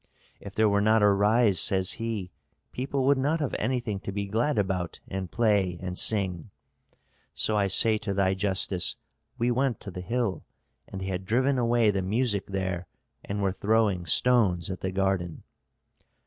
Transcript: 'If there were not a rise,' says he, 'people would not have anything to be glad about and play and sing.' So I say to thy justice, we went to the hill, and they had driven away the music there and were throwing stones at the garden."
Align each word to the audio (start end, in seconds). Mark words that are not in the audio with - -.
'If 0.39 0.55
there 0.55 0.67
were 0.67 0.81
not 0.81 1.03
a 1.03 1.09
rise,' 1.09 1.59
says 1.59 1.91
he, 2.01 2.31
'people 2.71 3.03
would 3.05 3.19
not 3.19 3.39
have 3.39 3.53
anything 3.59 3.99
to 3.99 4.11
be 4.11 4.25
glad 4.25 4.57
about 4.57 4.99
and 5.07 5.29
play 5.29 5.77
and 5.79 5.95
sing.' 5.95 6.49
So 7.35 7.55
I 7.55 7.67
say 7.67 7.99
to 7.99 8.11
thy 8.11 8.33
justice, 8.33 8.95
we 9.37 9.51
went 9.51 9.79
to 9.81 9.91
the 9.91 10.01
hill, 10.01 10.43
and 10.87 11.01
they 11.01 11.05
had 11.05 11.23
driven 11.23 11.59
away 11.59 11.91
the 11.91 12.01
music 12.01 12.47
there 12.47 12.87
and 13.23 13.43
were 13.43 13.51
throwing 13.51 14.07
stones 14.07 14.71
at 14.71 14.79
the 14.79 14.89
garden." 14.91 15.43